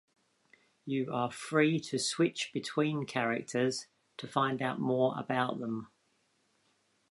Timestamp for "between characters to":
2.55-4.27